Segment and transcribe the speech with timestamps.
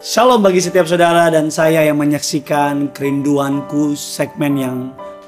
[0.00, 4.76] Shalom bagi setiap saudara dan saya yang menyaksikan kerinduanku segmen yang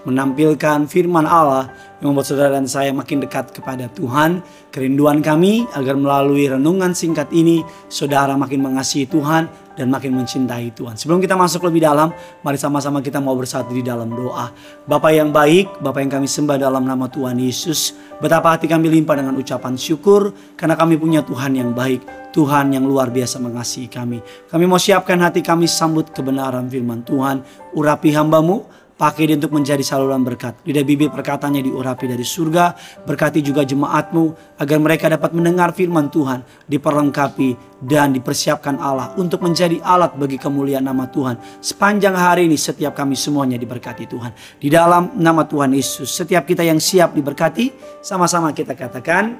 [0.09, 1.69] menampilkan firman Allah
[2.01, 4.41] yang membuat saudara dan saya makin dekat kepada Tuhan.
[4.73, 7.61] Kerinduan kami agar melalui renungan singkat ini
[7.93, 9.45] saudara makin mengasihi Tuhan
[9.77, 10.95] dan makin mencintai Tuhan.
[10.97, 12.13] Sebelum kita masuk lebih dalam,
[12.45, 14.53] mari sama-sama kita mau bersatu di dalam doa.
[14.85, 19.17] Bapak yang baik, Bapak yang kami sembah dalam nama Tuhan Yesus, betapa hati kami limpah
[19.19, 24.21] dengan ucapan syukur karena kami punya Tuhan yang baik, Tuhan yang luar biasa mengasihi kami.
[24.49, 27.41] Kami mau siapkan hati kami sambut kebenaran firman Tuhan,
[27.73, 30.63] urapi hambamu, Pakai dia untuk menjadi saluran berkat.
[30.63, 32.71] Lidah bibir perkataannya diurapi dari surga.
[33.03, 36.47] Berkati juga jemaatmu agar mereka dapat mendengar firman Tuhan.
[36.71, 41.35] Diperlengkapi dan dipersiapkan Allah untuk menjadi alat bagi kemuliaan nama Tuhan.
[41.59, 44.31] Sepanjang hari ini setiap kami semuanya diberkati Tuhan.
[44.63, 46.07] Di dalam nama Tuhan Yesus.
[46.07, 47.99] Setiap kita yang siap diberkati.
[48.07, 49.35] Sama-sama kita katakan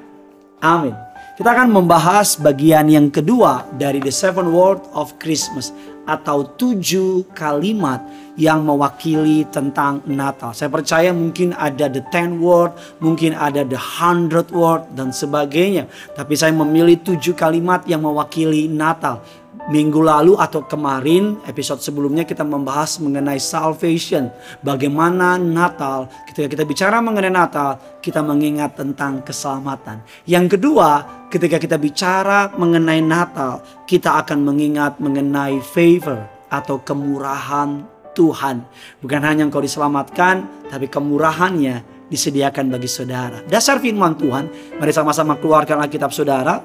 [0.59, 0.91] amin.
[1.39, 5.71] Kita akan membahas bagian yang kedua dari The Seven Word of Christmas
[6.03, 8.03] atau tujuh kalimat
[8.33, 10.53] yang mewakili tentang Natal.
[10.57, 15.85] Saya percaya mungkin ada the ten word, mungkin ada the hundred word dan sebagainya.
[16.17, 19.21] Tapi saya memilih tujuh kalimat yang mewakili Natal.
[19.63, 24.27] Minggu lalu atau kemarin episode sebelumnya kita membahas mengenai salvation.
[24.59, 30.03] Bagaimana Natal, ketika kita bicara mengenai Natal, kita mengingat tentang keselamatan.
[30.27, 38.65] Yang kedua, ketika kita bicara mengenai Natal, kita akan mengingat mengenai favor atau kemurahan Tuhan.
[39.01, 43.41] Bukan hanya engkau diselamatkan, tapi kemurahannya disediakan bagi saudara.
[43.49, 46.61] Dasar firman Tuhan, mari sama-sama keluarkan Alkitab saudara.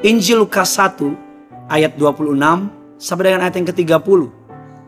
[0.00, 2.38] Injil Lukas 1 ayat 26
[2.96, 4.20] sampai dengan ayat yang ke-30.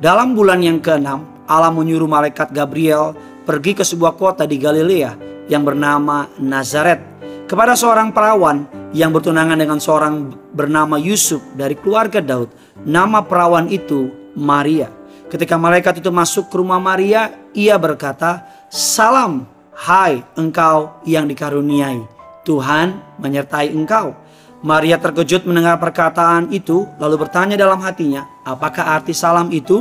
[0.00, 1.08] Dalam bulan yang ke-6,
[1.46, 5.18] Allah menyuruh malaikat Gabriel pergi ke sebuah kota di Galilea
[5.50, 7.02] yang bernama Nazaret
[7.50, 12.48] kepada seorang perawan yang bertunangan dengan seorang bernama Yusuf dari keluarga Daud.
[12.86, 15.01] Nama perawan itu Maria.
[15.32, 22.04] Ketika malaikat itu masuk ke rumah Maria, ia berkata, "Salam, hai engkau yang dikaruniai.
[22.44, 24.12] Tuhan menyertai engkau."
[24.60, 29.80] Maria terkejut mendengar perkataan itu lalu bertanya dalam hatinya, apakah arti salam itu?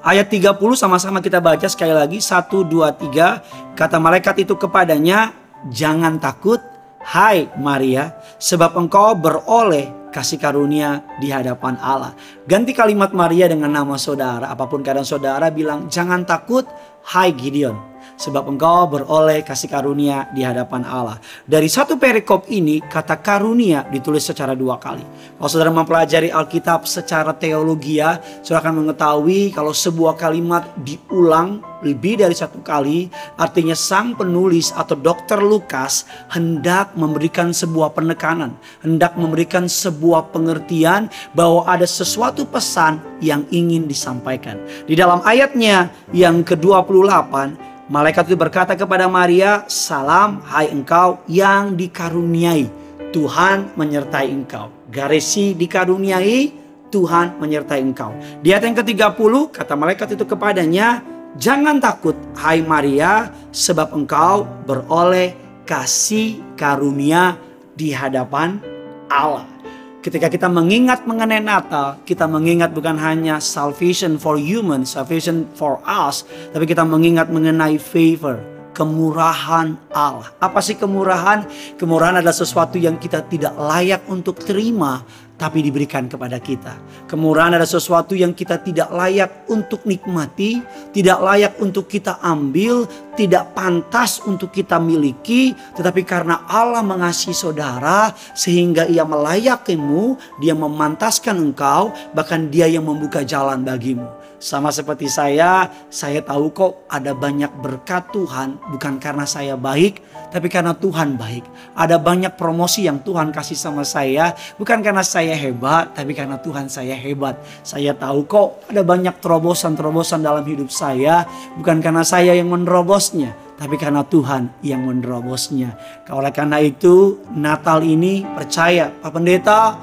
[0.00, 3.42] Ayat 30 sama-sama kita baca sekali lagi 1 2 3
[3.74, 5.34] kata malaikat itu kepadanya,
[5.74, 6.62] "Jangan takut,
[7.02, 12.14] hai Maria, sebab engkau beroleh kasih karunia di hadapan Allah."
[12.46, 16.68] Ganti kalimat Maria dengan nama saudara, apa pun keadaan saudara bilang, "Jangan takut,
[17.10, 17.89] hai Gideon."
[18.20, 21.16] Sebab engkau beroleh kasih karunia di hadapan Allah.
[21.48, 25.02] Dari satu perikop ini kata karunia ditulis secara dua kali.
[25.40, 32.20] Kalau saudara mempelajari Alkitab secara teologi ya, saudara akan mengetahui kalau sebuah kalimat diulang lebih
[32.20, 33.08] dari satu kali,
[33.40, 38.52] artinya sang penulis atau dokter Lukas hendak memberikan sebuah penekanan,
[38.84, 44.60] hendak memberikan sebuah pengertian bahwa ada sesuatu pesan yang ingin disampaikan.
[44.84, 52.70] Di dalam ayatnya yang ke-28 Malaikat itu berkata kepada Maria, "Salam, hai engkau yang dikaruniai,
[53.10, 56.54] Tuhan menyertai engkau." Garesi dikaruniai,
[56.86, 58.14] Tuhan menyertai engkau.
[58.46, 61.02] Di ayat yang ke-30 kata malaikat itu kepadanya,
[61.34, 65.34] "Jangan takut, hai Maria, sebab engkau beroleh
[65.66, 67.34] kasih karunia
[67.74, 68.62] di hadapan
[69.10, 69.59] Allah."
[70.00, 76.24] Ketika kita mengingat mengenai Natal, kita mengingat bukan hanya salvation for human, salvation for us,
[76.56, 78.40] tapi kita mengingat mengenai favor,
[78.72, 80.32] kemurahan Allah.
[80.40, 81.44] Apa sih kemurahan?
[81.76, 85.04] Kemurahan adalah sesuatu yang kita tidak layak untuk terima,
[85.40, 86.76] tapi diberikan kepada kita.
[87.08, 90.60] Kemurahan adalah sesuatu yang kita tidak layak untuk nikmati,
[90.92, 92.84] tidak layak untuk kita ambil,
[93.16, 101.40] tidak pantas untuk kita miliki, tetapi karena Allah mengasihi saudara sehingga ia melayakimu, dia memantaskan
[101.40, 104.20] engkau, bahkan dia yang membuka jalan bagimu.
[104.40, 110.00] Sama seperti saya, saya tahu kok ada banyak berkat Tuhan bukan karena saya baik,
[110.32, 111.44] tapi karena Tuhan baik.
[111.76, 116.66] Ada banyak promosi yang Tuhan kasih sama saya bukan karena saya hebat, tapi karena Tuhan
[116.66, 117.38] saya hebat.
[117.62, 121.22] Saya tahu kok ada banyak terobosan-terobosan dalam hidup saya
[121.54, 125.78] bukan karena saya yang menerobosnya, tapi karena Tuhan yang menerobosnya.
[126.10, 129.78] Oleh karena itu, Natal ini percaya, Pak Pendeta,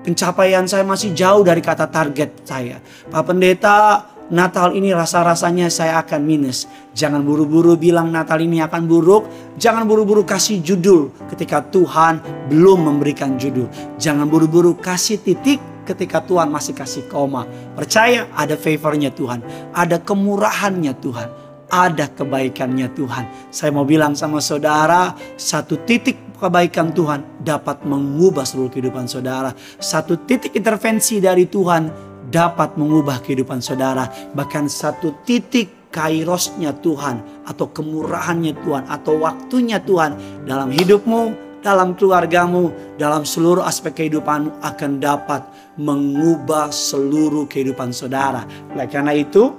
[0.00, 2.82] Pencapaian saya masih jauh dari kata target saya.
[3.14, 6.70] Pak Pendeta, Natal ini rasa-rasanya saya akan minus.
[6.94, 9.26] Jangan buru-buru bilang Natal ini akan buruk.
[9.58, 13.66] Jangan buru-buru kasih judul ketika Tuhan belum memberikan judul.
[13.98, 17.42] Jangan buru-buru kasih titik ketika Tuhan masih kasih koma.
[17.74, 19.42] Percaya ada favornya Tuhan.
[19.74, 21.28] Ada kemurahannya Tuhan
[21.70, 23.54] ada kebaikannya Tuhan.
[23.54, 29.54] Saya mau bilang sama saudara, satu titik kebaikan Tuhan dapat mengubah seluruh kehidupan saudara.
[29.78, 34.08] Satu titik intervensi dari Tuhan dapat mengubah kehidupan saudara.
[34.32, 42.72] Bahkan satu titik kairosnya Tuhan atau kemurahannya Tuhan atau waktunya Tuhan dalam hidupmu, dalam keluargamu,
[42.96, 45.44] dalam seluruh aspek kehidupanmu akan dapat
[45.76, 48.46] mengubah seluruh kehidupan saudara.
[48.72, 49.52] Oleh karena itu,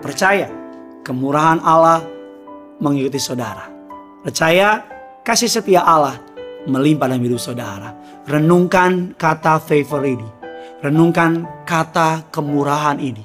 [0.00, 0.48] percaya
[1.04, 2.00] kemurahan Allah
[2.80, 3.68] mengikuti saudara.
[4.24, 4.82] Percaya
[5.22, 6.18] kasih setia Allah
[6.66, 7.94] melimpah dalam hidup saudara.
[8.26, 10.35] Renungkan kata favor ini.
[10.84, 13.24] Renungkan kata kemurahan ini.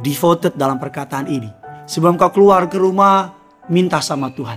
[0.00, 1.48] Devoted dalam perkataan ini.
[1.84, 3.36] Sebelum kau keluar ke rumah,
[3.68, 4.56] minta sama Tuhan.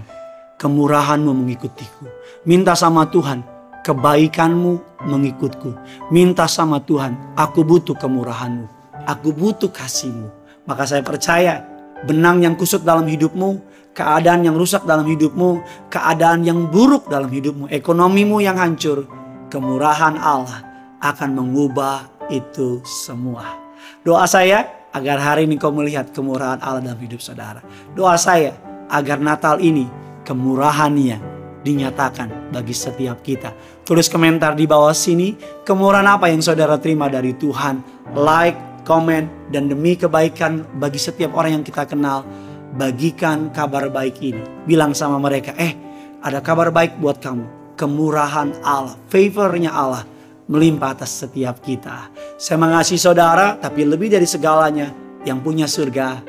[0.56, 2.08] Kemurahanmu mengikutiku.
[2.48, 3.44] Minta sama Tuhan,
[3.84, 5.72] kebaikanmu mengikutku.
[6.16, 8.68] Minta sama Tuhan, aku butuh kemurahanmu.
[9.04, 10.32] Aku butuh kasihmu.
[10.64, 11.64] Maka saya percaya
[12.08, 13.60] benang yang kusut dalam hidupmu
[14.00, 15.60] keadaan yang rusak dalam hidupmu,
[15.92, 19.04] keadaan yang buruk dalam hidupmu, ekonomimu yang hancur,
[19.52, 20.64] kemurahan Allah
[21.04, 23.58] akan mengubah itu semua.
[24.06, 27.62] Doa saya agar hari ini kau melihat kemurahan Allah dalam hidup saudara.
[27.94, 28.56] Doa saya
[28.90, 29.86] agar Natal ini
[30.26, 31.18] kemurahannya
[31.62, 33.54] dinyatakan bagi setiap kita.
[33.84, 35.36] Tulis komentar di bawah sini,
[35.66, 38.08] kemurahan apa yang saudara terima dari Tuhan.
[38.16, 42.26] Like, komen, dan demi kebaikan bagi setiap orang yang kita kenal
[42.74, 44.42] bagikan kabar baik ini.
[44.66, 45.78] Bilang sama mereka, eh
[46.26, 47.78] ada kabar baik buat kamu.
[47.78, 50.04] Kemurahan Allah, favornya Allah
[50.50, 52.10] melimpah atas setiap kita.
[52.42, 54.90] Saya mengasihi saudara, tapi lebih dari segalanya
[55.24, 56.26] yang punya surga.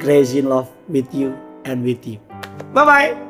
[0.00, 1.36] Crazy in love with you
[1.68, 2.16] and with you.
[2.72, 3.27] Bye-bye.